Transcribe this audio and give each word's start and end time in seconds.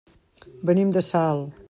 Venim 0.71 0.95
de 0.97 1.05
Salt. 1.11 1.49